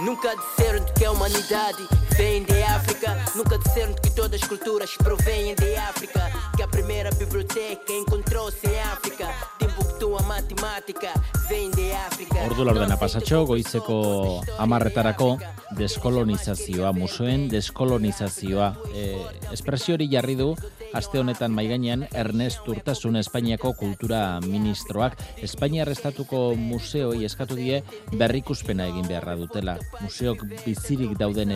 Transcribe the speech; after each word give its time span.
Nunca 0.00 0.34
disseram 0.34 0.82
que 0.96 1.04
a 1.04 1.12
humanidade 1.12 1.86
vem 2.20 2.44
de 2.44 2.62
África. 2.62 3.16
Nunca 3.34 3.56
disseram 3.56 3.94
que 3.94 4.10
todas 4.10 4.42
as 4.42 4.46
culturas 4.46 4.90
provêm 4.96 5.54
de 5.54 5.74
África. 5.76 6.20
Que 6.54 6.62
a 6.62 6.68
primeira 6.68 7.10
biblioteca 7.12 7.92
encontrou-se 7.92 8.66
em 8.66 8.78
África. 8.80 9.26
Timbuktu 9.58 10.16
a 10.18 10.22
matemática 10.22 11.12
vem 11.48 11.70
de 11.70 11.92
África. 11.92 12.44
Ordu 12.44 12.64
laurdena 12.64 12.98
pasatxo, 12.98 13.46
goizeko 13.46 14.44
amarretarako 14.58 15.38
deskolonizazioa, 15.76 16.92
musoen 16.92 17.48
deskolonizazioa. 17.48 18.74
E, 18.92 19.16
espresio 19.52 19.94
hori 19.96 20.08
jarri 20.12 20.36
du, 20.36 20.52
aste 20.92 21.20
honetan 21.20 21.54
maiganean 21.54 22.06
Ernest 22.12 22.66
Urtasun 22.68 23.16
Espainiako 23.20 23.72
kultura 23.78 24.40
ministroak. 24.44 25.16
Espainia 25.42 25.86
estatuko 25.88 26.54
museoi 26.58 27.24
eskatu 27.24 27.56
die 27.58 27.82
berrikuspena 28.12 28.88
egin 28.90 29.08
beharra 29.08 29.36
dutela. 29.38 29.78
Museok 30.00 30.44
bizirik 30.64 31.16
dauden 31.18 31.54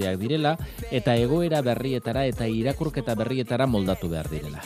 erakundeak 0.00 0.18
direla 0.18 0.56
eta 0.90 1.16
egoera 1.16 1.62
berrietara 1.62 2.26
eta 2.26 2.46
irakurketa 2.46 3.14
berrietara 3.14 3.66
moldatu 3.66 4.08
behar 4.08 4.28
direla. 4.30 4.62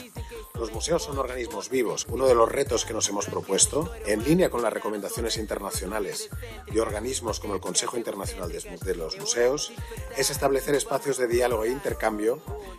Los 0.54 0.72
museos 0.72 1.02
son 1.02 1.18
organismos 1.18 1.68
vivos. 1.68 2.06
Uno 2.08 2.28
de 2.28 2.34
los 2.34 2.50
retos 2.50 2.84
que 2.84 2.94
nos 2.94 3.08
hemos 3.08 3.26
propuesto, 3.26 3.90
en 4.06 4.22
línea 4.22 4.50
con 4.50 4.62
las 4.62 4.72
recomendaciones 4.72 5.36
internacionales 5.36 6.30
de 6.72 6.80
organismos 6.80 7.40
como 7.40 7.54
el 7.54 7.60
Consejo 7.60 7.96
Internacional 7.96 8.50
de 8.50 8.94
los 8.94 9.18
Museos, 9.18 9.72
es 10.16 10.30
establecer 10.30 10.76
espacios 10.76 11.18
de 11.18 11.26
diálogo 11.26 11.64
e 11.64 11.70
intercambio 11.70 12.38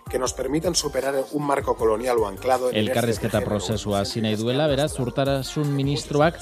que 0.09 0.19
nos 0.19 0.33
permitan 0.33 0.73
superar 0.73 1.15
un 1.33 1.45
marco 1.45 1.75
colonial 1.75 2.17
o 2.17 2.27
anclado 2.27 2.69
en 2.69 2.77
el 2.77 2.87
Elkarrizketa 2.87 3.41
prozesua 3.41 3.99
hasi 3.99 4.21
nahi 4.21 4.35
duela, 4.35 4.67
beraz, 4.67 4.97
urtarasun 4.99 5.75
ministroak 5.75 6.39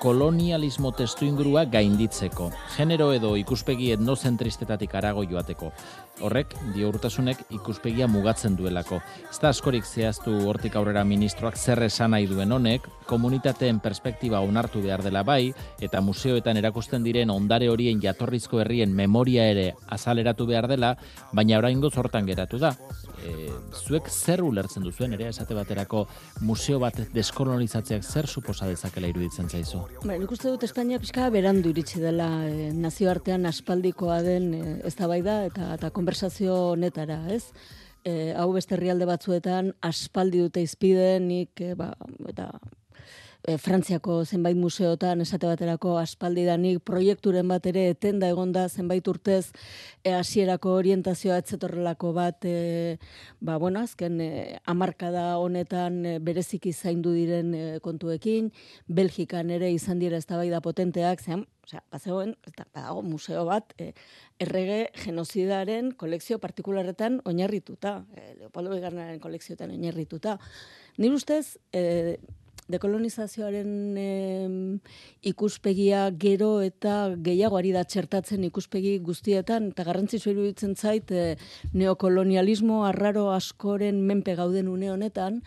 kolonialismo 0.00 0.94
testu 0.96 1.26
ingurua 1.28 1.66
gainditzeko, 1.68 2.46
genero 2.72 3.10
edo 3.12 3.34
ikuspegi 3.36 3.90
etnozentrisetatik 3.92 4.94
arago 4.96 5.26
joateko. 5.28 5.68
Horrek, 6.24 6.54
dio 6.72 6.88
urtasunek 6.88 7.42
ikuspegia 7.52 8.08
mugatzen 8.08 8.56
duelako. 8.56 9.02
Ez 9.28 9.36
da 9.42 9.50
askorik 9.52 9.84
zehaztu 9.84 10.32
hortik 10.48 10.78
aurrera 10.80 11.04
ministroak 11.04 11.56
zer 11.56 11.82
esan 11.84 12.14
nahi 12.14 12.28
duen 12.30 12.52
honek, 12.52 12.88
komunitateen 13.08 13.82
perspektiba 13.84 14.40
onartu 14.40 14.80
behar 14.80 15.04
dela 15.04 15.22
bai, 15.22 15.52
eta 15.84 16.00
museoetan 16.00 16.56
erakusten 16.60 17.04
diren 17.04 17.32
ondare 17.32 17.68
horien 17.68 18.00
jatorrizko 18.00 18.64
herrien 18.64 18.96
memoria 18.96 19.50
ere 19.52 19.66
azaleratu 19.88 20.48
behar 20.48 20.68
dela, 20.72 20.94
baina 21.32 21.60
oraingo 21.60 21.92
zortan 21.92 22.28
geratu 22.28 22.60
da. 22.60 22.72
E, 23.20 23.50
zuek 23.76 24.08
zer 24.08 24.40
ulertzen 24.40 24.84
duzuen 24.84 25.12
ere 25.12 25.28
esate 25.28 25.56
baterako 25.56 26.06
museo 26.40 26.80
bat 26.80 27.02
deskolonizatzeak 27.12 28.04
zer 28.04 28.28
suposa 28.28 28.68
dezakela 28.68 29.12
iruditzen 29.12 29.48
zaizu? 29.48 29.89
Ba, 30.00 30.16
nik 30.16 30.30
uste 30.32 30.48
dut 30.48 30.62
Espainia 30.64 30.96
pixka 31.02 31.26
berandu 31.34 31.74
iritsi 31.74 32.00
dela 32.00 32.28
e, 32.48 32.70
nazioartean 32.72 33.44
aspaldikoa 33.50 34.20
den 34.24 34.46
e, 34.56 34.62
ez 34.88 34.94
da 34.96 35.08
bai 35.10 35.20
da 35.26 35.36
eta, 35.48 35.74
eta 35.76 35.90
konversazio 35.92 36.74
netara, 36.80 37.18
ez? 37.34 37.50
E, 38.00 38.32
hau 38.32 38.48
beste 38.54 38.78
herrialde 38.78 39.08
batzuetan 39.10 39.74
aspaldi 39.84 40.40
dute 40.46 40.64
izpide 40.64 41.18
nik 41.20 41.60
e, 41.60 41.74
ba, 41.76 41.90
eta 42.32 42.48
e, 43.42 43.56
Frantziako 43.58 44.24
zenbait 44.24 44.56
museotan 44.56 45.20
esate 45.24 45.48
baterako 45.48 45.96
aspaldidanik 46.00 46.82
proiekturen 46.86 47.48
bat 47.48 47.66
ere 47.66 47.88
etenda 47.94 48.28
egonda 48.28 48.66
zenbait 48.68 49.06
urtez 49.08 49.52
e, 50.04 50.12
hasierako 50.12 50.74
orientazioa 50.80 51.40
etzetorrelako 51.42 52.12
bat 52.16 52.44
e, 52.44 52.98
ba 53.40 53.58
bueno 53.58 53.84
azken 53.84 54.20
e, 54.20 54.30
hamarkada 54.64 55.38
honetan 55.38 56.04
e, 56.06 56.18
bereziki 56.18 56.72
zaindu 56.72 57.14
diren 57.16 57.54
e, 57.54 57.64
kontuekin 57.80 58.52
Belgikan 58.88 59.50
ere 59.50 59.70
izan 59.72 59.98
dira 59.98 60.20
eztabaida 60.20 60.60
potenteak 60.60 61.20
zean 61.24 61.46
Osea, 61.70 61.84
bazegoen, 61.92 62.32
eta 62.48 62.64
badago 62.74 63.02
museo 63.06 63.44
bat, 63.46 63.74
e, 63.78 63.92
errege 64.42 64.78
genozidaren 65.04 65.92
kolekzio 66.00 66.40
partikularretan 66.42 67.20
oinarrituta, 67.28 67.92
e, 68.16 68.34
Leopoldo 68.40 68.72
Bigarnaren 68.74 69.20
kolekzioetan 69.22 69.70
oinarrituta. 69.76 70.38
Ni 70.98 71.12
ustez, 71.14 71.58
e, 71.72 72.16
dekolonizazioaren 72.72 74.80
ikuspegia 75.26 76.06
gero 76.24 76.50
eta 76.64 77.14
gehiago 77.16 77.58
ari 77.60 77.72
da 77.74 77.84
txertatzen 77.84 78.44
ikuspegi 78.48 78.98
guztietan, 79.04 79.70
eta 79.74 79.84
garrantzitsu 79.88 80.32
iruditzen 80.32 80.76
zait 80.76 81.10
e, 81.10 81.36
neokolonialismo 81.74 82.84
arraro 82.88 83.30
askoren 83.34 84.02
menpe 84.06 84.36
gauden 84.38 84.68
une 84.68 84.90
honetan, 84.92 85.40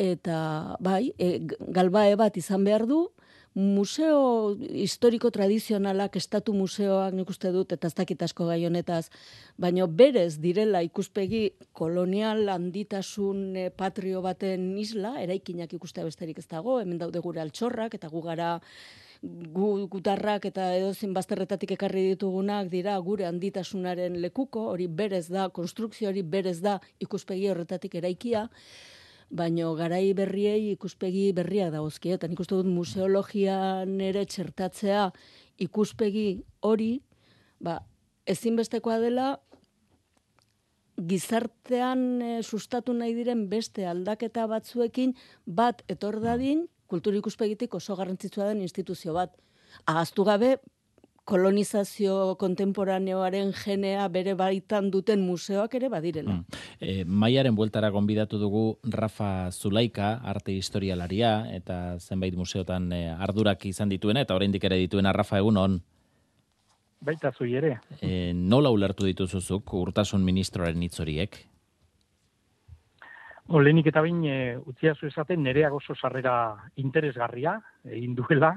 eta 0.00 0.76
bai, 0.80 1.12
e, 1.18 1.38
galbae 1.72 2.16
bat 2.20 2.36
izan 2.40 2.64
behar 2.64 2.86
du, 2.90 3.06
museo 3.54 4.56
historiko 4.70 5.30
tradizionalak, 5.30 6.16
estatu 6.16 6.54
museoak 6.54 7.14
nik 7.14 7.30
uste 7.30 7.50
dut, 7.50 7.72
eta 7.72 7.88
ez 7.88 7.94
dakit 7.94 8.22
asko 8.22 8.46
gai 8.46 8.64
honetaz, 8.66 9.10
baino 9.58 9.88
berez 9.88 10.38
direla 10.38 10.82
ikuspegi 10.86 11.50
kolonial 11.72 12.48
handitasun 12.48 13.56
eh, 13.56 13.70
patrio 13.70 14.22
baten 14.22 14.76
isla, 14.78 15.16
eraikinak 15.22 15.72
ikuste 15.74 16.04
besterik 16.06 16.38
ez 16.38 16.46
dago, 16.46 16.78
hemen 16.80 16.98
daude 16.98 17.20
gure 17.20 17.42
altxorrak, 17.42 17.98
eta 17.98 18.08
gu 18.08 18.22
gara 18.22 18.60
gu, 19.22 19.88
gutarrak 19.90 20.46
eta 20.48 20.70
edozin 20.76 21.12
bazterretatik 21.16 21.74
ekarri 21.76 22.06
ditugunak 22.12 22.70
dira 22.70 22.96
gure 23.04 23.26
handitasunaren 23.26 24.20
lekuko, 24.22 24.68
hori 24.70 24.86
berez 24.86 25.26
da, 25.28 25.48
konstrukzio 25.48 26.08
hori 26.08 26.22
berez 26.22 26.60
da 26.60 26.78
ikuspegi 27.00 27.50
horretatik 27.50 27.98
eraikia, 28.00 28.48
baino 29.30 29.74
garai 29.78 30.12
berriei 30.14 30.72
ikuspegi 30.72 31.30
berriak 31.32 31.70
dagozkie 31.72 32.16
eta 32.16 32.28
nik 32.28 32.40
uste 32.42 32.56
dut 32.58 32.66
museologian 32.66 34.00
ere 34.02 34.24
txertatzea 34.26 35.10
ikuspegi 35.66 36.42
hori 36.66 36.92
ba 37.60 37.78
ezinbestekoa 38.26 38.98
dela 39.02 39.28
gizartean 41.00 42.02
e, 42.22 42.32
sustatu 42.42 42.92
nahi 42.92 43.14
diren 43.16 43.46
beste 43.48 43.86
aldaketa 43.86 44.46
batzuekin 44.50 45.14
bat 45.46 45.84
etor 45.88 46.20
dadin 46.20 46.66
kultur 46.90 47.14
ikuspegitik 47.14 47.74
oso 47.78 47.94
garrantzitsua 47.96 48.50
den 48.50 48.64
instituzio 48.66 49.14
bat. 49.14 49.36
Ahaztu 49.86 50.24
gabe 50.26 50.56
kolonizazio 51.24 52.36
kontemporaneoaren 52.40 53.52
genea 53.54 54.08
bere 54.08 54.34
baitan 54.34 54.90
duten 54.90 55.20
museoak 55.22 55.74
ere 55.78 55.90
badirela. 55.92 56.40
Mm. 56.40 56.60
E, 56.80 57.04
maiaren 57.04 57.54
bueltara 57.54 57.90
gonbidatu 57.90 58.38
dugu 58.38 58.64
Rafa 58.90 59.50
Zulaika, 59.52 60.14
arte 60.24 60.56
historialaria, 60.56 61.46
eta 61.54 61.98
zenbait 61.98 62.34
museotan 62.36 62.90
e, 62.92 63.04
ardurak 63.10 63.66
izan 63.66 63.92
dituen, 63.92 64.16
eta 64.16 64.34
oraindik 64.34 64.64
ere 64.64 64.80
dituen 64.80 65.10
Rafa 65.14 65.38
egun 65.38 65.60
on. 65.60 65.80
Baita 67.00 67.32
zui 67.32 67.54
ere. 67.56 67.78
E, 68.02 68.32
nola 68.34 68.70
ulertu 68.74 69.06
dituzuzuk 69.08 69.72
urtasun 69.78 70.24
ministroaren 70.24 70.82
hitzoriek? 70.84 71.38
Olenik 73.50 73.88
eta 73.90 74.02
bain, 74.04 74.20
e, 74.30 74.34
utziazu 74.70 75.08
esaten, 75.08 75.42
nerea 75.42 75.72
oso 75.74 75.96
sarrera 75.96 76.34
interesgarria, 76.78 77.56
egin 77.88 78.14
duela. 78.14 78.52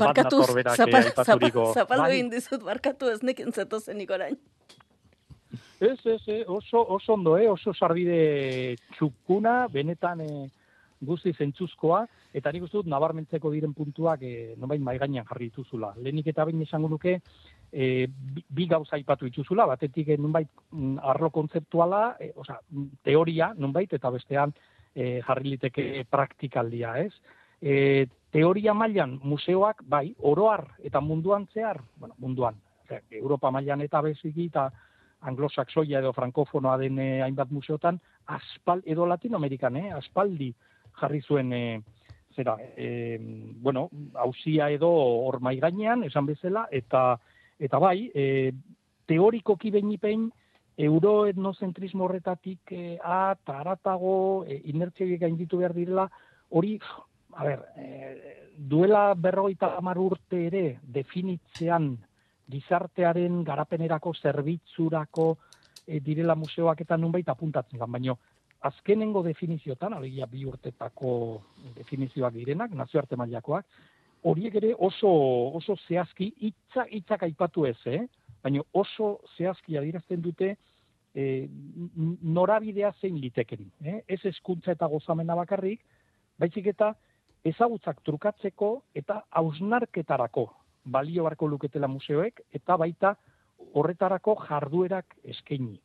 Barkatu, 0.00 0.42
zapaldu 0.42 2.10
egin 2.10 2.32
dizut, 2.32 2.64
barkatu 2.66 3.12
ez 3.12 3.20
nekin 3.22 3.54
zetozenik 3.54 4.10
orain. 4.10 4.34
Ez, 5.78 5.98
ez, 6.06 6.42
oso, 6.50 6.82
oso 6.96 7.14
ondo, 7.14 7.36
eh? 7.38 7.46
oso 7.50 7.74
sarbide 7.74 8.74
txukuna, 8.96 9.68
benetan 9.70 10.22
eh, 10.24 10.48
guzti 11.06 11.32
zentzuzkoa, 11.32 12.04
eta 12.34 12.52
nik 12.52 12.66
uste 12.66 12.78
dut 12.80 12.90
nabarmentzeko 12.90 13.50
diren 13.52 13.74
puntuak 13.74 14.22
eh, 14.22 14.54
nonbait 14.58 14.82
maiganean 14.82 15.26
jarri 15.28 15.50
dituzula. 15.50 15.92
Lehenik 15.96 16.30
eta 16.32 16.44
bain 16.44 16.62
esango 16.62 16.88
nuke, 16.88 17.18
e, 17.72 18.06
bi 18.50 18.66
gauza 18.70 18.96
aipatu 18.96 19.28
dituzula, 19.28 19.66
batetik 19.66 20.08
e, 20.08 20.18
nunbait 20.18 20.48
mm, 20.70 20.98
arlo 21.02 21.30
kontzeptuala, 21.34 22.16
e, 22.20 22.32
osea, 22.36 22.58
teoria 23.02 23.52
nunbait 23.58 23.92
eta 23.92 24.10
bestean 24.14 24.54
e, 24.94 25.20
jarri 25.26 25.54
liteke 25.56 26.04
praktikaldia, 26.10 26.96
ez? 27.02 27.12
E, 27.60 28.06
teoria 28.34 28.74
mailan 28.74 29.18
museoak 29.22 29.84
bai, 29.90 30.08
oroar 30.30 30.66
eta 30.82 31.00
munduan 31.00 31.46
zehar, 31.54 31.80
bueno, 31.96 32.14
munduan, 32.18 32.58
osea, 32.84 33.00
Europa 33.20 33.50
mailan 33.54 33.82
eta 33.84 34.02
beziki 34.04 34.50
eta 34.52 34.68
anglosaxoia 35.24 36.02
edo 36.02 36.12
frankofonoa 36.12 36.76
den 36.80 36.98
e, 37.00 37.08
hainbat 37.24 37.50
museotan, 37.50 37.98
aspal, 38.26 38.82
edo 38.84 39.06
latinoamerikan, 39.08 39.76
eh, 39.80 39.90
aspaldi 39.96 40.52
jarri 41.00 41.20
zuen 41.22 41.52
e, 41.52 41.82
zera, 42.34 42.56
e, 42.76 43.18
bueno, 43.20 43.88
hausia 44.14 44.70
edo 44.70 44.90
hor 44.90 45.40
gainean, 45.40 46.02
esan 46.04 46.26
bezala, 46.26 46.66
eta 46.70 47.20
Eta 47.58 47.78
bai, 47.78 48.10
e, 48.14 48.52
teorikoki 49.06 49.70
behin 49.70 50.30
euroetnozentrismo 50.76 52.04
horretatik 52.04 52.72
e, 52.72 52.98
a, 53.02 53.34
taratago, 53.34 54.44
e, 54.46 54.60
inertziak 54.72 55.20
gainditu 55.20 55.58
behar 55.58 55.74
direla, 55.74 56.08
hori, 56.50 56.78
a 57.34 57.44
ber, 57.44 57.62
e, 57.76 58.50
duela 58.56 59.14
berroita 59.14 59.76
amar 59.78 59.98
urte 59.98 60.46
ere 60.46 60.64
definitzean 60.82 61.94
gizartearen 62.50 63.42
garapenerako 63.44 64.12
zerbitzurako 64.14 65.36
e, 65.86 66.00
direla 66.00 66.34
museoak 66.34 66.80
eta 66.82 66.98
nunbait 66.98 67.28
apuntatzen 67.28 67.78
gan, 67.78 67.90
baina 67.90 68.16
azkenengo 68.64 69.22
definiziotan, 69.22 69.94
alegia 69.94 70.26
bi 70.30 70.44
urtetako 70.48 71.10
definizioak 71.76 72.34
direnak, 72.34 72.72
nazioarte 72.72 73.16
mailakoak, 73.20 73.66
horiek 74.24 74.54
ere 74.60 74.72
oso 74.88 75.10
oso 75.58 75.76
zehazki 75.86 76.30
hitza 76.48 76.86
hitzak 76.90 77.26
aipatu 77.26 77.66
ez, 77.68 77.78
eh? 77.86 78.04
baina 78.44 78.64
oso 78.72 79.18
zehazki 79.36 79.76
adierazten 79.76 80.22
dute 80.24 80.54
e, 81.14 81.24
norabidea 82.38 82.92
zein 83.00 83.20
liteken. 83.20 83.68
Eh? 83.84 84.00
Ez 84.08 84.20
eskuntza 84.32 84.72
eta 84.72 84.88
gozamena 84.88 85.36
bakarrik, 85.36 85.84
baizik 86.40 86.72
eta 86.72 86.94
ezagutzak 87.44 88.00
trukatzeko 88.04 88.70
eta 88.96 89.20
hausnarketarako 89.30 90.48
balio 90.84 91.24
barko 91.24 91.48
luketela 91.48 91.88
museoek, 91.88 92.40
eta 92.52 92.76
baita 92.80 93.14
horretarako 93.76 94.36
jarduerak 94.48 95.16
eskaini. 95.24 95.78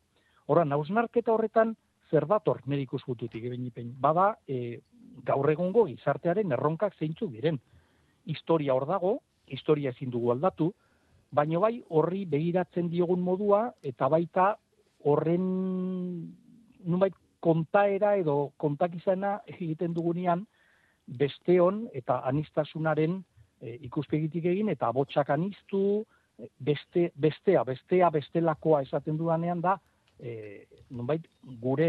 Horan, 0.48 0.72
hausnarketa 0.72 1.32
horretan 1.32 1.76
zer 2.10 2.26
dator 2.26 2.60
medikus 2.66 3.02
gututik 3.06 3.44
ebenipen. 3.44 3.94
Bada, 4.00 4.34
e, 4.48 4.80
gaur 5.24 5.50
egungo 5.50 5.86
gizartearen 5.88 6.52
erronkak 6.52 6.96
zeintzu 6.98 7.30
diren. 7.30 7.58
Historia 8.26 8.74
hor 8.74 8.86
dago, 8.88 9.18
historia 9.46 9.90
ezin 9.94 10.10
dugu 10.10 10.32
aldatu, 10.34 10.72
baino 11.30 11.60
bai 11.60 11.80
horri 11.88 12.24
begiratzen 12.26 12.90
diogun 12.90 13.20
modua, 13.22 13.70
eta 13.82 14.08
baita 14.08 14.54
horren 15.06 15.44
nunbait 16.84 17.14
kontaera 17.40 18.16
edo 18.20 18.52
kontakizena 18.60 19.38
egiten 19.48 19.94
dugunean 19.96 20.44
besteon 21.20 21.86
eta 21.96 22.20
anistasunaren 22.28 23.22
e, 23.60 23.76
ikuspegitik 23.88 24.44
egin 24.52 24.68
eta 24.68 24.90
botxak 24.92 25.30
anistu, 25.30 26.04
beste, 26.58 27.10
bestea, 27.16 27.64
bestea, 27.64 28.10
bestelakoa 28.10 28.82
esaten 28.86 29.18
dudanean 29.18 29.60
da, 29.60 29.76
e, 30.20 30.66
nonbait 30.90 31.26
gure 31.60 31.88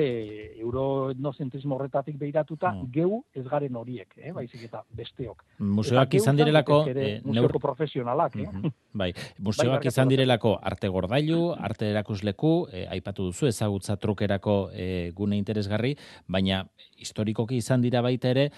euroetnozentrismo 0.62 1.76
horretatik 1.76 2.18
behiratuta 2.20 2.72
mm. 2.72 2.90
geu 2.94 3.22
ez 3.34 3.44
garen 3.48 3.76
horiek, 3.76 4.14
eh, 4.18 4.32
baizik 4.36 4.64
eta 4.68 4.84
besteok. 4.98 5.44
Museoak 5.60 6.18
izan 6.20 6.40
direlako 6.40 6.82
eh, 6.92 7.20
museoko 7.26 7.60
profesionalak, 7.60 8.38
eh? 8.38 8.48
Mm 8.48 8.78
Bai, 9.02 9.14
museoak 9.40 9.86
izan 9.88 10.10
direlako 10.12 10.58
arte 10.62 10.90
gordailu, 10.92 11.54
arte 11.56 11.88
erakusleku, 11.94 12.68
eh, 12.74 12.86
aipatu 12.92 13.30
duzu 13.30 13.48
ezagutza 13.48 13.96
trukerako 13.96 14.56
eh, 14.74 15.12
gune 15.16 15.40
interesgarri, 15.40 15.96
baina 16.28 16.66
historikoki 17.00 17.62
izan 17.62 17.82
dira 17.82 18.02
baita 18.04 18.34
ere 18.36 18.50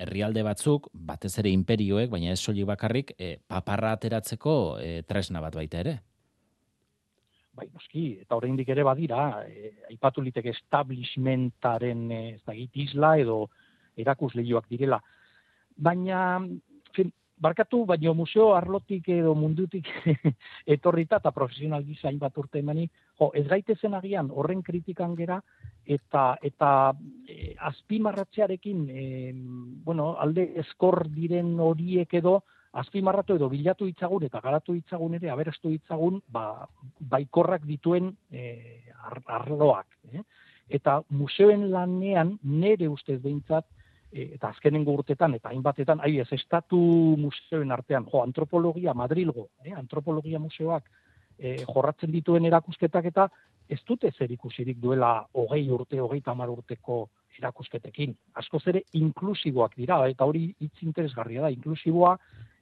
herrialde 0.00 0.42
batzuk, 0.46 0.88
batez 0.94 1.34
ere 1.42 1.52
imperioek, 1.52 2.08
baina 2.10 2.32
ez 2.32 2.40
soli 2.40 2.64
bakarrik, 2.64 3.12
eh, 3.18 3.36
paparra 3.46 3.92
ateratzeko 3.92 4.56
eh, 4.80 5.02
tresna 5.08 5.44
bat 5.44 5.54
baita 5.54 5.84
ere 5.84 5.98
bai, 7.52 7.68
noski, 7.72 8.04
eta 8.24 8.36
oraindik 8.38 8.68
ere 8.72 8.84
badira, 8.86 9.44
e, 9.46 9.72
aipatu 9.90 10.24
liteke 10.24 10.52
establishmentaren 10.56 12.04
e, 12.10 12.20
ez 12.36 12.42
da 12.46 12.54
isla 12.56 13.16
edo 13.20 13.38
erakusleioak 14.00 14.70
direla. 14.72 14.98
Baina, 15.76 16.40
fin, 16.96 17.12
barkatu, 17.42 17.82
baina 17.88 18.14
museo 18.16 18.52
arlotik 18.54 19.08
edo 19.12 19.34
mundutik 19.34 19.88
etorrita 20.76 21.18
eta 21.20 21.32
profesional 21.34 21.84
gizain 21.84 22.18
bat 22.22 22.38
urte 22.38 22.62
emani, 22.62 22.88
jo, 23.20 23.30
ez 23.34 23.44
gaitezen 23.50 23.94
agian 23.98 24.30
horren 24.30 24.62
kritikan 24.62 25.16
gera, 25.18 25.40
eta 25.84 26.36
eta 26.42 26.72
e, 27.28 27.52
azpimarratzearekin 27.72 28.88
e, 28.88 29.06
bueno, 29.84 30.14
alde 30.22 30.52
eskor 30.64 31.04
diren 31.12 31.58
horiek 31.60 32.20
edo 32.22 32.40
azpimarratu 32.72 33.36
edo 33.36 33.48
bilatu 33.52 33.86
hitzagun 33.88 34.24
eta 34.28 34.40
garatu 34.40 34.74
hitzagun 34.74 35.14
ere 35.18 35.30
aberastu 35.30 35.70
hitzagun 35.74 36.20
ba, 36.32 36.66
baikorrak 37.12 37.66
dituen 37.68 38.12
e, 38.30 38.80
arloak. 39.28 39.86
Eh? 40.12 40.22
Eta 40.72 41.00
museoen 41.10 41.68
lanean 41.70 42.38
nere 42.42 42.88
ustez 42.88 43.18
behintzat, 43.20 43.66
e, 44.12 44.30
eta 44.38 44.48
azkenengo 44.48 44.94
urtetan 44.96 45.36
eta 45.36 45.52
hainbatetan, 45.52 46.00
ai 46.00 46.18
ez, 46.24 46.28
estatu 46.32 46.80
museoen 47.20 47.72
artean, 47.72 48.08
jo, 48.08 48.22
antropologia 48.24 48.94
Madrilgo, 48.94 49.48
eh? 49.64 49.74
antropologia 49.76 50.40
museoak 50.40 50.88
e, 51.38 51.58
jorratzen 51.66 52.12
dituen 52.12 52.46
erakusketak 52.48 53.10
eta 53.12 53.28
ez 53.68 53.80
dute 53.88 54.10
zer 54.16 54.32
ikusirik 54.32 54.80
duela 54.80 55.26
hogei 55.38 55.66
urte, 55.70 56.00
hogei 56.00 56.20
tamar 56.20 56.50
urteko 56.52 57.04
erakusketekin. 57.38 58.14
Askoz 58.40 58.62
ere 58.68 58.82
inklusiboak 58.98 59.76
dira, 59.76 60.00
eta 60.08 60.24
hori 60.28 60.50
hitz 60.60 60.82
interesgarria 60.84 61.46
da, 61.46 61.52
inklusiboa 61.52 62.16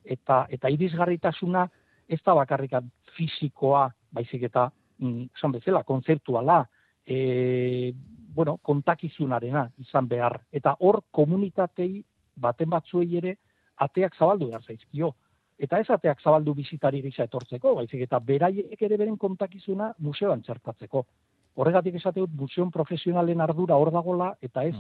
eta 0.05 0.47
eta 0.51 0.71
irisgarritasuna 0.71 1.67
ez 2.09 2.21
da 2.27 2.35
bakarrika 2.35 2.83
fisikoa, 3.17 3.89
baizik 4.13 4.43
eta 4.49 4.71
mm, 4.99 5.31
esan 5.37 5.53
bezala 5.53 5.83
kontzeptuala, 5.87 6.65
e, 7.07 7.93
bueno, 8.35 8.57
kontakizunarena 8.63 9.69
izan 9.79 10.09
behar 10.09 10.41
eta 10.53 10.77
hor 10.81 11.03
komunitatei 11.11 12.03
baten 12.37 12.71
batzuei 12.71 13.17
ere 13.19 13.37
ateak 13.77 14.17
zabaldu 14.17 14.51
behar 14.51 14.63
zaizkio. 14.63 15.15
Eta 15.61 15.79
ez 15.81 15.91
ateak 15.93 16.23
zabaldu 16.25 16.55
bizitari 16.57 17.03
gisa 17.05 17.27
etortzeko, 17.29 17.75
baizik 17.77 18.07
eta 18.07 18.21
beraiek 18.21 18.83
ere 18.83 18.97
beren 18.97 19.19
kontakizuna 19.21 19.91
museoan 19.99 20.43
txertatzeko. 20.43 21.05
Horregatik 21.61 21.99
esate 21.99 22.23
dut 22.23 22.33
museon 22.39 22.71
profesionalen 22.73 23.41
ardura 23.45 23.77
hor 23.77 23.91
dagola 23.93 24.31
eta 24.41 24.65
ez 24.65 24.77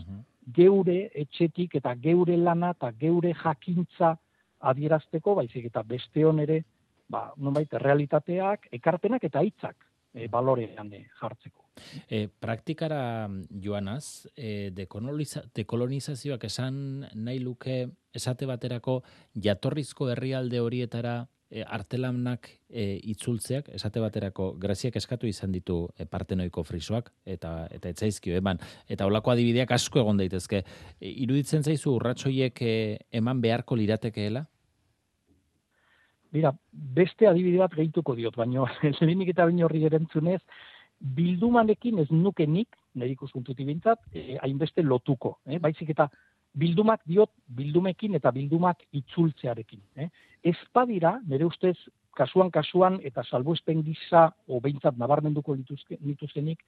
geure 0.56 1.10
etxetik 1.22 1.74
eta 1.80 1.94
geure 2.00 2.36
lana 2.36 2.70
eta 2.76 2.92
geure 3.00 3.34
jakintza 3.42 4.14
adierazteko, 4.60 5.34
baizik 5.34 5.70
eta 5.70 5.82
beste 5.82 6.26
ere, 6.42 6.64
ba, 7.08 7.32
nonbait, 7.36 7.72
realitateak, 7.72 8.68
ekarpenak 8.72 9.24
eta 9.24 9.42
hitzak 9.42 9.76
e, 10.14 10.28
balorean 10.28 10.92
e, 10.92 11.06
jartzeko. 11.20 11.64
E, 12.08 12.28
praktikara 12.28 13.28
joanaz, 13.62 14.26
e, 14.36 14.70
dekolonizazioak 14.74 16.44
esan 16.44 17.06
nahi 17.14 17.40
luke 17.40 17.86
esate 18.14 18.46
baterako 18.46 19.00
jatorrizko 19.34 20.10
herrialde 20.10 20.60
horietara 20.60 21.22
e, 21.50 21.64
artelanak 21.66 22.48
e, 22.68 23.00
itzultzeak, 23.12 23.70
esate 23.74 24.02
baterako 24.02 24.52
graziak 24.60 24.96
eskatu 25.00 25.28
izan 25.30 25.52
ditu 25.52 25.82
e, 25.96 26.06
partenoiko 26.06 26.64
frisoak, 26.66 27.10
eta 27.24 27.66
eta 27.70 27.90
etzaizkio 27.90 28.36
eman. 28.38 28.60
Eta 28.88 29.08
holako 29.08 29.34
adibideak 29.34 29.72
asko 29.76 30.02
egon 30.04 30.20
daitezke. 30.20 30.64
E, 30.98 31.10
iruditzen 31.26 31.66
zaizu 31.66 31.96
urratsoiek 31.96 32.62
e, 32.62 32.74
eman 33.22 33.42
beharko 33.42 33.78
liratekeela? 33.78 34.46
Bira, 36.32 36.52
beste 36.70 37.26
adibide 37.26 37.58
bat 37.58 37.72
gehituko 37.74 38.14
diot, 38.14 38.36
baina 38.38 38.66
lehenik 39.00 39.32
eta 39.32 39.46
baino 39.48 39.66
horri 39.66 39.84
erantzunez, 39.88 40.40
bildumanekin 41.00 41.98
ez 42.02 42.08
nuke 42.12 42.46
nik, 42.46 42.76
nire 42.94 43.14
ikuspuntutik 43.16 43.66
bintzat, 43.66 44.02
eh, 44.14 44.36
hainbeste 44.42 44.82
lotuko. 44.82 45.38
Eh? 45.46 45.58
Baizik 45.58 45.90
eta 45.94 46.08
bildumak 46.60 47.02
diot, 47.06 47.32
bildumekin 47.56 48.14
eta 48.18 48.32
bildumak 48.34 48.84
itzultzearekin. 48.92 49.80
Eh? 49.96 50.08
Ez 50.52 50.58
badira, 50.74 51.16
nire 51.26 51.46
ustez, 51.48 51.76
kasuan 52.16 52.50
kasuan 52.50 52.98
eta 53.06 53.24
salbuespen 53.24 53.82
gisa, 53.86 54.28
o 54.48 54.60
behintzat 54.60 54.98
nabarmenduko 54.98 55.56
dituzkenik, 55.56 56.64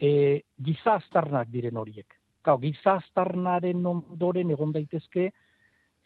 eh, 0.00 0.40
giza 0.64 0.96
astarnak 0.98 1.52
diren 1.52 1.76
horiek. 1.76 2.16
Kau, 2.42 2.58
giza 2.62 2.98
astarnaren 2.98 3.86
ondoren 3.86 4.50
egon 4.50 4.72
daitezke, 4.72 5.30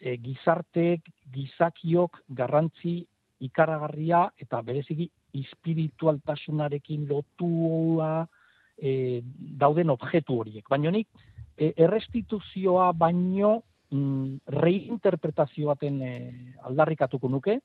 e, 0.02 0.16
gizarteek, 0.18 1.06
gizakiok 1.32 2.18
garrantzi 2.34 2.98
ikaragarria 3.42 4.26
eta 4.42 4.60
bereziki 4.66 5.08
espiritualtasunarekin 5.38 7.06
lotua 7.08 8.26
e, 8.76 9.22
dauden 9.58 9.94
objektu 9.94 10.40
horiek. 10.42 10.66
Baina 10.70 10.92
nik, 10.94 11.08
e, 11.56 11.72
errestituzioa 11.86 12.90
baino 12.98 13.54
mm, 13.90 14.42
reinterpretazio 14.58 15.70
baten 15.72 16.02
e, 16.02 16.12
aldarrikatuko 16.68 17.30
nuke, 17.30 17.60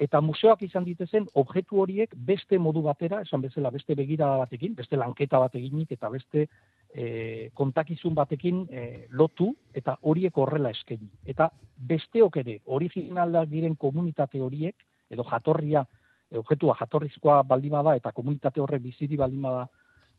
eta 0.00 0.20
museoak 0.24 0.62
izan 0.64 0.86
ditezen 0.86 1.26
objektu 1.36 1.82
horiek 1.82 2.14
beste 2.28 2.58
modu 2.58 2.82
batera, 2.86 3.20
esan 3.26 3.42
bezala 3.44 3.72
beste 3.72 3.96
begirada 3.96 4.38
batekin, 4.44 4.76
beste 4.76 4.96
lanketa 5.00 5.40
bat 5.42 5.56
eginik 5.60 5.92
eta 5.96 6.08
beste 6.12 6.46
e, 6.94 7.50
kontakizun 7.54 8.14
batekin 8.14 8.64
e, 8.70 9.06
lotu 9.10 9.50
eta 9.74 9.96
horiek 10.02 10.36
horrela 10.38 10.72
eskaini. 10.74 11.08
Eta 11.26 11.50
besteok 11.76 12.36
ere 12.42 12.58
originalak 12.66 13.48
diren 13.50 13.76
komunitate 13.76 14.40
horiek 14.40 14.86
edo 15.10 15.24
jatorria 15.30 15.84
objektua 16.30 16.76
jatorrizkoa 16.78 17.42
baldin 17.42 17.72
bada 17.74 17.96
eta 17.98 18.12
komunitate 18.14 18.60
horrek 18.60 18.82
biziri 18.82 19.16
baldin 19.18 19.42
bada 19.42 19.64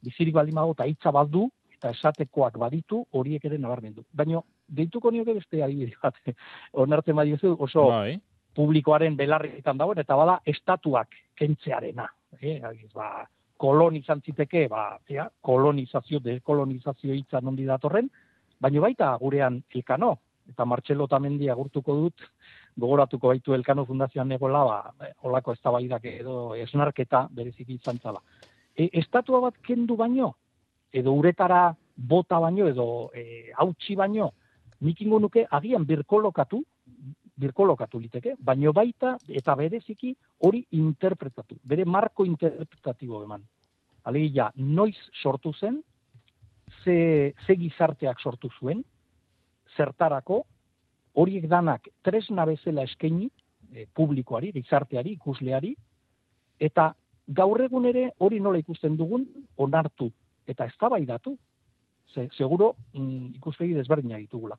biziri 0.04 0.32
baldin 0.36 0.56
bada 0.56 0.74
eta 0.76 0.88
hitza 0.90 1.12
baldu 1.12 1.46
eta 1.78 1.94
esatekoak 1.96 2.58
baditu 2.60 3.06
horiek 3.12 3.46
ere 3.46 3.58
nabarmendu. 3.58 4.04
Baina 4.14 4.42
deituko 4.68 5.12
nioke 5.12 5.34
beste 5.34 5.64
adibide 5.64 5.96
bat. 6.04 6.20
Onartzen 6.84 7.16
badiozu 7.16 7.56
oso 7.60 7.88
bai 7.90 8.20
publikoaren 8.56 9.16
belarritan 9.18 9.78
dagoen, 9.80 10.02
eta 10.02 10.18
bada 10.20 10.40
estatuak 10.46 11.16
kentzearena. 11.40 12.08
E, 12.40 12.60
ba, 12.96 13.26
kolonizan 13.62 14.22
ziteke, 14.26 14.66
ba, 14.70 14.98
ja, 15.10 15.28
kolonizazio, 15.46 16.20
dekolonizazio 16.26 17.14
hitza 17.14 17.42
nondi 17.46 17.68
datorren, 17.70 18.10
baina 18.62 18.82
baita 18.82 19.12
gurean 19.22 19.60
elkano, 19.76 20.16
eta 20.50 20.66
Martxelo 20.66 21.08
tamendi 21.08 21.50
agurtuko 21.50 21.96
dut, 22.00 22.26
gogoratuko 22.82 23.30
baitu 23.30 23.54
elkano 23.54 23.86
fundazioan 23.86 24.32
egola, 24.34 24.64
ba, 24.66 25.12
olako 25.30 25.54
ez 25.54 25.60
edo 26.16 26.56
esnarketa 26.56 27.28
berezik 27.32 27.70
izan 27.70 28.00
zala. 28.02 28.22
E, 28.76 28.90
estatua 28.94 29.42
bat 29.42 29.56
kendu 29.62 29.96
baino, 29.96 30.34
edo 30.92 31.14
uretara 31.14 31.76
bota 31.96 32.40
baino, 32.40 32.68
edo 32.68 33.12
e, 33.14 33.52
hautsi 33.58 33.96
baino, 33.96 34.32
nik 34.82 35.02
nuke 35.02 35.46
agian 35.52 35.86
birkolokatu, 35.86 36.64
birkolokatu 37.42 38.00
liteke, 38.00 38.36
baino 38.40 38.74
baita 38.74 39.16
eta 39.28 39.56
bereziki 39.58 40.14
hori 40.46 40.64
interpretatu, 40.78 41.58
bere 41.64 41.86
marko 41.86 42.26
interpretatibo 42.26 43.24
eman. 43.26 43.44
Alegia, 44.06 44.50
noiz 44.56 44.98
sortu 45.22 45.54
zen, 45.54 45.82
ze, 46.84 47.34
ze 47.46 47.56
gizarteak 47.58 48.20
sortu 48.20 48.50
zuen, 48.60 48.84
zertarako, 49.78 50.44
horiek 51.14 51.48
danak 51.50 51.90
tresna 52.02 52.46
bezala 52.46 52.86
eskaini 52.88 53.30
e, 53.74 53.86
publikoari, 53.94 54.52
gizarteari, 54.56 55.16
ikusleari, 55.18 55.76
eta 56.60 56.92
gaur 57.28 57.62
egun 57.64 57.88
ere 57.90 58.10
hori 58.20 58.40
nola 58.40 58.60
ikusten 58.62 58.98
dugun 58.98 59.26
onartu 59.58 60.12
eta 60.48 60.68
eztabaidatu. 60.70 61.38
Ze, 62.12 62.28
seguro 62.36 62.74
mm, 62.94 63.38
ikuspegi 63.40 63.76
desberdina 63.78 64.18
ditugula. 64.20 64.58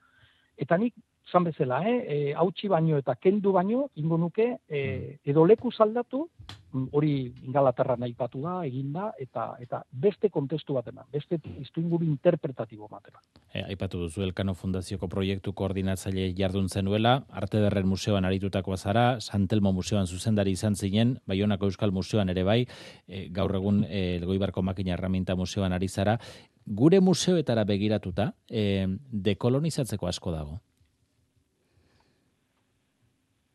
Eta 0.57 0.79
nik 0.81 0.95
zan 1.31 1.45
bezala, 1.45 1.83
eh, 1.89 2.01
e, 2.09 2.35
hautsi 2.35 2.69
baino 2.69 2.99
eta 2.99 3.15
kendu 3.17 3.53
baino, 3.53 3.89
ingo 3.97 4.19
nuke, 4.19 4.59
e, 4.69 5.19
edo 5.25 5.45
leku 5.47 5.71
saldatu, 5.71 6.29
mm, 6.73 6.89
hori 6.93 7.13
ingalaterra 7.47 7.97
nahi 7.97 8.15
patu 8.15 8.43
da, 8.43 8.59
egin 8.67 8.93
da, 8.93 9.13
eta, 9.19 9.57
eta 9.61 9.83
beste 9.91 10.31
kontestu 10.31 10.75
batena, 10.75 11.05
beste 11.13 11.39
iztu 11.61 11.81
inguru 11.81 12.05
interpretatibo 12.05 12.89
batena. 12.89 13.23
E, 13.53 13.63
aipatu 13.63 14.01
duzu 14.03 14.23
Elkano 14.23 14.55
Fundazioko 14.55 15.09
proiektu 15.09 15.53
koordinatzaile 15.53 16.33
jardun 16.37 16.69
zenuela, 16.69 17.25
Arte 17.31 17.61
Derren 17.63 17.87
Museoan 17.89 18.25
aritutako 18.25 18.77
zara, 18.77 19.21
Santelmo 19.21 19.73
Museoan 19.73 20.07
zuzendari 20.07 20.53
izan 20.53 20.75
zinen, 20.75 21.19
Baionako 21.27 21.71
Euskal 21.71 21.93
Museoan 21.93 22.29
ere 22.31 22.43
bai, 22.43 22.67
e, 23.07 23.29
gaur 23.31 23.55
egun 23.57 23.85
e, 23.89 24.17
Elgoibarko 24.17 24.63
Makina 24.63 24.97
Erraminta 24.99 25.37
Museoan 25.37 25.73
ari 25.73 25.89
zara, 25.89 26.19
gure 26.67 27.01
museoetara 27.01 27.65
begiratuta, 27.65 28.33
e, 28.51 28.87
dekolonizatzeko 29.11 30.07
asko 30.07 30.35
dago. 30.35 30.61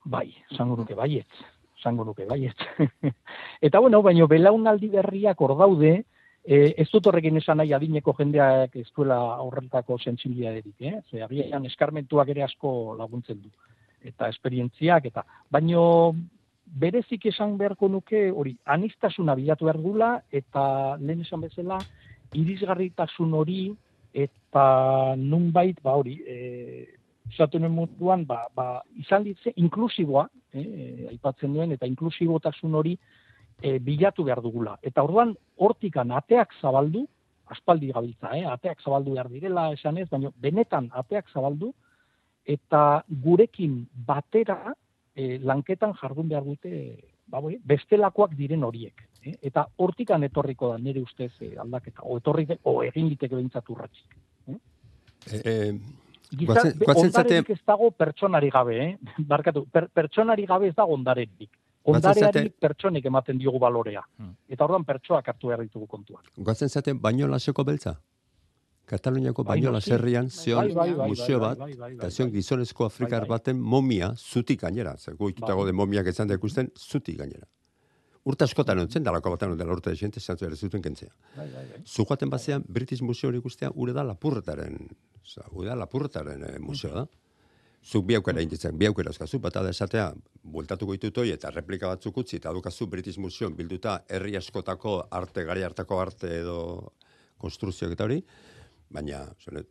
Bai, 0.08 0.28
zango 0.56 0.78
nuke 0.80 0.96
baiet, 0.96 1.28
zango 1.84 2.06
nuke 2.08 2.26
baiet. 2.26 2.62
eta 3.68 3.80
bueno, 3.80 4.02
baino 4.02 4.28
belaunaldi 4.28 4.90
berriak 4.94 5.42
hor 5.42 5.58
daude, 5.60 5.94
e, 6.48 6.74
ez 6.80 6.88
dut 6.94 7.08
horrekin 7.10 7.38
esan 7.42 7.60
nahi 7.60 7.74
adineko 7.76 8.14
jendeak 8.18 8.76
ez 8.80 8.88
duela 8.96 9.20
horretako 9.44 10.00
sensibilidaderik, 10.00 10.76
eh? 10.80 11.02
Ze 11.12 11.24
agian 11.24 11.66
eskarmentuak 11.68 12.32
ere 12.32 12.46
asko 12.48 12.96
laguntzen 12.98 13.42
du 13.42 13.52
eta 14.08 14.30
esperientziak 14.32 15.10
eta 15.10 15.24
baino 15.52 16.14
berezik 16.68 17.26
esan 17.32 17.58
beharko 17.58 17.90
nuke 17.92 18.28
hori 18.32 18.56
anistasuna 18.66 19.36
bilatu 19.36 19.68
behar 19.68 19.80
gula 19.82 20.12
eta 20.32 20.98
lehen 21.00 21.24
esan 21.26 21.44
bezala 21.44 21.80
irisgarritasun 22.34 23.34
hori 23.34 23.62
eta 24.14 25.16
nunbait 25.18 25.82
ba 25.84 25.96
hori 26.00 26.20
eh 26.26 26.97
esatu 27.32 27.60
munduan 27.60 28.26
ba, 28.26 28.46
ba, 28.56 28.82
izan 28.96 29.24
ditze 29.24 29.54
inklusiboa 29.56 30.28
eh, 30.54 31.08
aipatzen 31.12 31.54
duen 31.54 31.72
eta 31.72 31.86
inklusibotasun 31.86 32.76
hori 32.76 32.98
eh, 33.62 33.80
bilatu 33.80 34.24
behar 34.24 34.42
dugula 34.42 34.78
eta 34.82 35.04
orduan 35.04 35.36
hortikan 35.58 36.12
ateak 36.12 36.54
zabaldu 36.62 37.08
aspaldi 37.48 37.92
gabiltza 37.92 38.36
eh 38.38 38.46
ateak 38.46 38.82
zabaldu 38.84 39.14
behar 39.14 39.30
direla 39.30 39.72
esan 39.74 39.98
ez 39.98 40.10
baina 40.10 40.32
benetan 40.36 40.90
ateak 40.94 41.30
zabaldu 41.34 41.74
eta 42.46 43.04
gurekin 43.24 43.88
batera 44.08 44.74
eh, 45.16 45.40
lanketan 45.44 45.94
jardun 46.02 46.30
behar 46.30 46.44
dute 46.46 46.74
ba, 47.28 47.42
bestelakoak 47.68 48.36
diren 48.38 48.64
horiek. 48.64 49.04
Eh? 49.24 49.36
Eta 49.50 49.66
hortikan 49.84 50.24
etorriko 50.28 50.72
da 50.72 50.80
nire 50.82 51.04
ustez 51.04 51.32
eh, 51.42 51.54
aldaketa, 51.60 52.04
o 52.04 52.18
etorri 52.22 52.48
o 52.64 52.80
egin 52.86 53.10
liteke 53.12 53.36
behintzatu 53.36 53.76
ratxik. 53.76 54.18
Eh? 54.48 54.60
Eh, 55.44 55.74
eh, 56.32 56.38
Gizar, 56.40 57.32
ez 57.50 57.62
dago 57.66 57.92
pertsonari 57.92 58.50
gabe, 58.50 58.78
eh? 58.84 58.98
Barkatu, 59.18 59.66
per, 59.72 59.88
pertsonari 59.94 60.46
gabe 60.46 60.68
ez 60.68 60.76
dago 60.76 60.94
ondaretik. 60.94 61.50
Ondareari 61.88 62.50
pertsonik 62.60 63.06
ematen 63.08 63.38
diogu 63.40 63.60
balorea. 63.64 64.02
Hmm. 64.18 64.34
Eta 64.52 64.66
orduan 64.66 64.84
pertsoak 64.84 65.28
hartu 65.32 65.48
behar 65.48 65.64
ditugu 65.64 65.88
kontuak. 65.88 66.32
Guatzen 66.36 66.70
zaten, 66.70 67.00
baino 67.00 67.30
laseko 67.32 67.64
beltza? 67.64 67.96
Kataluniako 68.88 69.44
bai, 69.44 69.58
baino 69.58 69.72
laserrian 69.76 70.30
zion 70.32 70.70
bai, 70.76 70.94
bai, 70.96 71.08
museo 71.12 71.40
bat, 71.44 71.64
eta 71.90 72.10
zion 72.10 72.32
gizonezko 72.32 72.86
afrikar 72.86 73.26
baten 73.28 73.60
momia 73.60 74.14
zutik 74.16 74.62
gainera. 74.62 74.96
Zergo 74.98 75.30
ikutago 75.32 75.66
de 75.68 75.74
momiak 75.76 76.08
ezan 76.08 76.32
ikusten 76.32 76.72
zutik 76.76 77.18
gainera. 77.20 77.48
Urta 78.28 78.44
askotan 78.50 78.82
ontzen, 78.82 79.06
dalako 79.06 79.32
batan 79.36 79.54
dela 79.60 79.72
urta 79.72 79.94
esente, 79.96 80.20
zantzu 80.20 80.48
ere 80.50 80.58
zuten 80.58 80.82
kentzea. 80.84 81.14
Zuhaten 81.86 82.30
bazean, 82.30 82.66
British 82.68 83.06
Museo 83.06 83.32
ikustea, 83.32 83.70
ure 83.76 83.94
da 83.96 84.04
lapurretaren, 84.04 84.76
ure 85.54 85.70
da 85.70 85.78
lapurretaren 85.80 86.44
eh, 86.50 86.58
museo 86.60 86.92
da. 86.96 87.06
Zuk 87.88 88.04
bi 88.10 88.18
aukera 88.18 88.44
inditzen, 88.44 88.76
bi 88.76 88.90
aukera 88.90 89.14
azkazu, 89.14 89.40
bat 89.40 89.56
da 89.56 89.70
esatea, 89.70 90.10
bueltatuko 90.44 90.98
ditutoi 90.98 91.30
eta 91.32 91.54
replika 91.56 91.88
batzuk 91.94 92.20
utzi, 92.20 92.42
eta 92.42 92.52
dukazu 92.52 92.90
British 92.92 93.22
Museo 93.24 93.50
bilduta 93.56 94.02
herri 94.10 94.36
askotako 94.36 94.98
arte, 95.22 95.46
gari 95.48 95.64
hartako 95.64 96.02
arte 96.04 96.34
edo 96.42 96.60
konstruzioak 97.40 97.96
eta 97.96 98.10
hori, 98.10 98.20
baina, 98.92 99.24
zonet, 99.40 99.70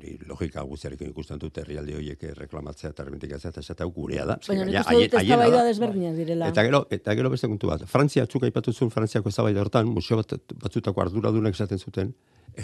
ni 0.00 0.16
logika 0.28 0.62
guztiarekin 0.68 1.10
ikusten 1.12 1.40
dut 1.42 1.58
herrialde 1.62 1.96
horiek 1.96 2.22
reklamatzea 2.38 2.90
eta 2.90 3.04
ermentikatzea 3.06 3.52
eta 3.54 3.62
esatau 3.64 3.90
gurea 3.94 4.26
da. 4.28 4.38
Baina 4.48 4.66
nik 4.68 4.78
uste 4.80 4.94
dut 5.00 5.18
eztabaida 5.20 5.64
desberdinak 5.68 6.16
direla. 6.20 6.52
Eta 6.52 6.64
gero, 6.66 6.84
eta 6.98 7.16
gero 7.18 7.32
beste 7.32 7.50
kontu 7.50 7.70
bat. 7.70 7.84
Frantzia 7.90 8.26
txuka 8.26 8.48
aipatu 8.50 8.72
zuen 8.72 8.92
Frantziako 8.94 9.32
eztabaida 9.32 9.62
hortan, 9.62 9.90
museo 9.90 10.20
bat 10.20 10.36
batzutako 10.62 11.04
arduradunak 11.06 11.54
esaten 11.54 11.78
zuten, 11.78 12.14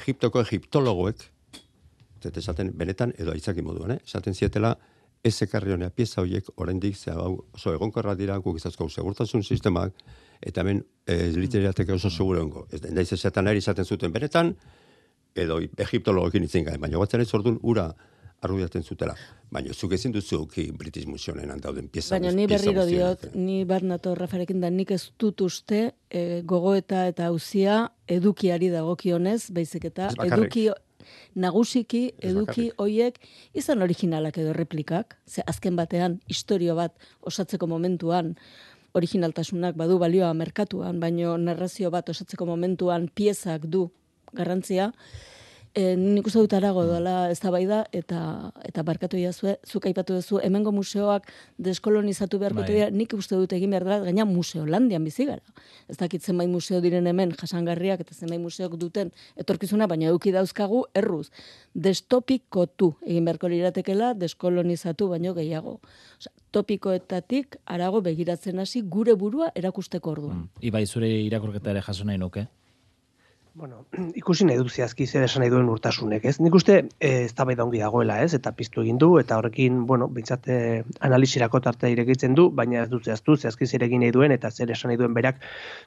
Egiptoko 0.00 0.42
egiptologoek, 0.44 1.22
eta 2.20 2.38
esaten 2.38 2.70
benetan 2.78 3.14
edo 3.18 3.32
aitzaki 3.34 3.62
moduan, 3.66 3.96
eh? 3.96 4.00
esaten 4.06 4.34
zietela, 4.34 4.76
ez 5.24 5.36
ekarri 5.44 5.74
honea 5.74 5.90
pieza 5.92 6.22
horiek 6.22 6.46
oraindik 6.56 6.96
ze 6.96 7.12
oso 7.12 7.74
egonkorra 7.74 8.14
dira 8.14 8.38
guk 8.38 8.56
izazko 8.56 8.88
segurtasun 8.88 9.42
sistemak 9.42 9.92
eta 10.40 10.62
hemen 10.62 10.84
ez 11.06 11.36
eh, 11.36 11.92
oso 11.94 12.10
segurengo. 12.10 12.66
Ez 12.70 12.80
da 12.80 13.00
ez 13.00 13.12
esaten 13.12 13.46
ari 13.46 13.58
izaten 13.58 13.84
zuten 13.84 14.12
benetan 14.12 14.54
edo 15.34 15.60
egiptologekin 15.60 16.46
itzen 16.46 16.64
gain, 16.64 16.80
baina 16.80 16.98
batzen 16.98 17.20
ez 17.20 17.32
ordun 17.34 17.58
ura 17.62 17.90
arrudiatzen 18.40 18.82
zutela. 18.82 19.14
Baina 19.52 19.74
zuk 19.74 19.92
ezin 19.92 20.12
duzu 20.14 20.44
ki 20.48 20.70
British 20.78 21.06
Museoen 21.06 21.50
dauden 21.60 21.88
pieza. 21.92 22.14
Baina 22.14 22.32
ni 22.32 22.46
berriro 22.48 22.86
diot, 22.88 23.26
ni 23.34 23.64
bat 23.68 23.84
nato 23.84 24.14
Rafarekin 24.16 24.62
da 24.62 24.70
nik 24.70 24.92
ez 24.96 25.10
dut 25.20 25.42
uste 25.44 25.90
e, 26.08 26.42
gogoeta 26.46 27.06
eta 27.10 27.28
auzia 27.28 27.82
edukiari 28.08 28.70
dagokionez, 28.72 29.50
baizik 29.52 29.90
eta 29.90 30.10
eduki 30.24 30.70
nagusiki 31.34 32.02
eduki 32.22 32.70
hoiek 32.78 33.18
izan 33.56 33.82
originalak 33.82 34.38
edo 34.38 34.54
replikak, 34.56 35.16
ze 35.26 35.42
azken 35.46 35.76
batean 35.76 36.20
historio 36.28 36.76
bat 36.76 36.96
osatzeko 37.20 37.66
momentuan 37.66 38.36
originaltasunak 38.94 39.76
badu 39.78 39.98
balioa 39.98 40.32
merkatuan, 40.34 40.98
baino 41.00 41.36
narrazio 41.38 41.90
bat 41.90 42.08
osatzeko 42.08 42.46
momentuan 42.46 43.08
piezak 43.14 43.66
du 43.66 43.88
garrantzia, 44.36 44.92
E, 45.70 45.94
nik 45.94 46.26
uste 46.26 46.40
dut 46.42 46.54
arago 46.56 46.82
dela 46.82 47.30
ez 47.30 47.38
da 47.38 47.86
eta, 47.92 48.50
eta 48.66 48.82
barkatu 48.82 49.16
iazue, 49.16 49.56
zuk 49.64 49.86
aipatu 49.86 50.14
duzu, 50.14 50.40
hemengo 50.42 50.72
museoak 50.72 51.30
deskolonizatu 51.58 52.40
beharko 52.40 52.62
bai. 52.62 52.90
nik 52.90 53.12
uste 53.14 53.36
dut 53.36 53.52
egin 53.52 53.70
behar 53.70 53.84
dela, 53.84 54.00
gaina 54.00 54.24
museo 54.24 54.66
landian 54.66 55.04
bizi 55.04 55.26
gara. 55.26 55.42
Ez 55.88 55.96
dakit 55.96 56.22
zenbait 56.22 56.50
museo 56.50 56.80
diren 56.80 57.06
hemen 57.06 57.30
jasangarriak 57.30 58.00
eta 58.00 58.14
zenbait 58.14 58.40
museok 58.40 58.76
duten 58.76 59.12
etorkizuna, 59.36 59.86
baina 59.86 60.08
eduki 60.08 60.32
dauzkagu 60.32 60.86
erruz. 60.92 61.30
Destopikotu 61.74 62.96
egin 63.06 63.24
beharko 63.24 63.46
liratekela, 63.46 64.14
deskolonizatu 64.14 65.08
baino 65.08 65.34
gehiago. 65.34 65.78
Osa, 66.18 66.30
topikoetatik 66.50 67.60
arago 67.64 68.00
begiratzen 68.00 68.58
hasi 68.58 68.82
gure 68.82 69.14
burua 69.14 69.52
erakusteko 69.54 70.10
orduan. 70.10 70.36
Mm. 70.36 70.48
Ibai 70.66 70.86
zure 70.86 71.08
irakurketa 71.08 71.70
ere 71.70 71.80
jaso 71.80 72.04
nahi 72.04 72.18
nuke? 72.18 72.48
Bueno, 73.54 73.84
ikusi 74.20 74.46
nahi 74.46 74.58
dut 74.60 74.70
zehazki 74.70 75.06
zer 75.06 75.24
esan 75.26 75.42
nahi 75.42 75.50
duen 75.52 75.68
urtasunek, 75.72 76.24
ez? 76.30 76.36
Nik 76.42 76.54
uste 76.54 76.76
eh, 77.00 77.24
ez 77.24 77.34
da 77.34 77.46
ongi 77.64 77.80
dagoela, 77.82 78.20
ez? 78.22 78.34
Eta 78.38 78.52
piztu 78.56 78.84
egin 78.84 78.98
du, 78.98 79.10
eta 79.18 79.38
horrekin, 79.40 79.84
bueno, 79.86 80.08
bintzat 80.08 80.48
eh, 80.48 80.82
analizirako 81.00 81.60
tarte 81.64 81.90
irekitzen 81.90 82.34
du, 82.38 82.48
baina 82.50 82.84
ez 82.84 82.90
dut 82.92 83.04
zehaztu, 83.04 83.36
zehazki 83.36 83.66
zer 83.66 83.86
egin 83.88 84.04
nahi 84.04 84.14
duen, 84.14 84.32
eta 84.36 84.50
zer 84.50 84.70
esan 84.70 84.92
nahi 84.92 85.00
duen 85.00 85.14
berak 85.16 85.42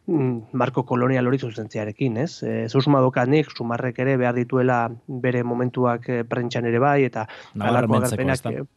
mm, 0.07 0.53
marko 0.59 0.83
kolonial 0.83 1.27
hori 1.27 1.39
zuzentziarekin, 1.39 2.17
ez? 2.25 2.31
E, 2.43 2.65
eh, 2.65 3.01
dokanik, 3.07 3.51
sumarrek 3.55 3.99
ere 3.99 4.17
behar 4.17 4.35
dituela 4.35 4.79
bere 5.07 5.43
momentuak 5.43 6.09
e, 6.09 6.23
prentxan 6.23 6.65
ere 6.65 6.79
bai, 6.79 7.03
eta 7.03 7.27
alako 7.59 8.01
agerpenak 8.01 8.67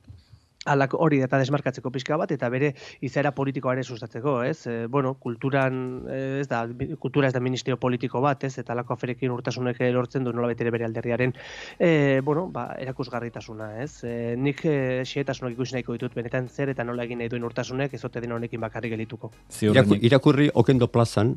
alak 0.67 0.95
hori 0.99 1.21
eta 1.25 1.39
desmarkatzeko 1.41 1.91
pixka 1.95 2.19
bat 2.21 2.33
eta 2.35 2.49
bere 2.53 2.73
izaera 3.07 3.33
politikoa 3.37 3.77
ere 3.77 3.85
sustatzeko, 3.85 4.37
ez? 4.45 4.67
E, 4.67 4.77
bueno, 4.93 5.15
kulturan 5.23 5.81
eh, 6.11 6.41
ez 6.43 6.49
da 6.51 6.65
kultura 7.01 7.31
ez 7.31 7.35
da 7.35 7.41
ministerio 7.41 7.79
politiko 7.81 8.21
bat, 8.25 8.45
ez? 8.45 8.57
Eta 8.63 8.75
alako 8.75 8.97
aferekin 8.97 9.35
urtasunek 9.35 9.81
lortzen 9.95 10.25
du 10.25 10.33
nola 10.33 10.51
betere 10.53 10.73
bere 10.75 10.87
alderriaren 10.89 11.35
e, 11.79 12.21
bueno, 12.25 12.47
ba, 12.53 12.69
erakusgarritasuna, 12.83 13.73
ez? 13.83 14.05
E, 14.05 14.35
nik 14.37 14.65
e, 14.65 14.77
xietasunak 15.07 15.57
ikusi 15.57 15.77
nahiko 15.77 15.97
ditut 15.97 16.15
benetan 16.17 16.49
zer 16.49 16.75
eta 16.75 16.85
nola 16.85 17.07
egin 17.07 17.23
nahi 17.23 17.33
duen 17.33 17.45
urtasunek 17.47 17.95
ez 17.95 18.05
ote 18.05 18.21
den 18.21 18.33
honekin 18.33 18.61
bakarrik 18.61 18.97
gelituko. 18.97 19.33
irakurri 19.61 20.51
okendo 20.55 20.91
plazan 20.93 21.37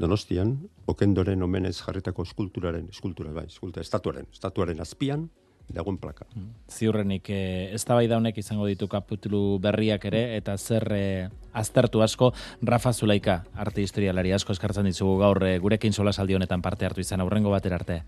Donostian, 0.00 0.54
okendoren 0.86 1.42
omenez 1.42 1.76
jarritako 1.80 2.24
eskulturaren, 2.28 2.86
eskultura 2.94 3.32
bai, 3.34 3.46
eskultura, 3.50 3.82
estatuaren, 3.82 4.28
estatuaren 4.32 4.80
azpian, 4.80 5.26
dagoen 5.74 5.98
plaka. 5.98 6.26
Mm. 6.34 6.48
Ziurrenik, 6.70 7.30
e, 7.30 7.40
ez 7.74 7.82
da 7.86 7.96
bai 7.98 8.06
daunek 8.10 8.38
izango 8.38 8.66
ditu 8.66 8.88
kapitulu 8.90 9.58
berriak 9.62 10.04
ere, 10.10 10.36
eta 10.36 10.56
zer 10.58 10.86
e, 10.96 11.02
aztertu 11.52 12.02
asko, 12.02 12.32
Rafa 12.62 12.92
Zulaika, 12.92 13.40
arte 13.54 13.82
historialari 13.82 14.32
asko 14.36 14.52
eskartzen 14.56 14.90
ditugu 14.90 15.18
gaur, 15.22 15.42
e, 15.46 15.58
gurekin 15.58 15.92
sola 15.92 16.12
saldi 16.12 16.38
honetan 16.38 16.62
parte 16.62 16.86
hartu 16.86 17.04
izan, 17.04 17.20
aurrengo 17.20 17.50
bater 17.50 17.74
arte. 17.74 18.02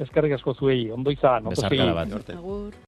Eskerrik 0.00 0.38
asko 0.38 0.54
zuei, 0.54 0.90
ondo 0.90 1.12
izan, 1.12 1.46
ondo 1.46 1.94
bat. 1.94 2.80